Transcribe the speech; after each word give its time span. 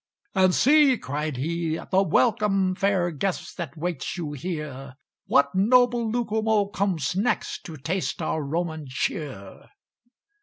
"And 0.33 0.55
see," 0.55 0.87
he 0.89 0.97
cried, 0.97 1.35
"the 1.35 1.87
welcome, 2.01 2.73
Fair 2.73 3.11
guests, 3.11 3.53
that 3.53 3.77
waits 3.77 4.17
you 4.17 4.31
here! 4.31 4.95
What 5.27 5.53
noble 5.53 6.11
Lucumo 6.11 6.65
comes 6.73 7.15
next 7.15 7.63
To 7.65 7.77
taste 7.77 8.19
our 8.19 8.41
Roman 8.41 8.87
cheer?" 8.89 9.69